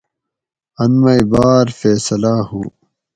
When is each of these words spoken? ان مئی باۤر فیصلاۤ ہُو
ان 0.81 0.91
مئی 1.01 1.21
باۤر 1.31 1.67
فیصلاۤ 1.79 2.41
ہُو 2.49 2.61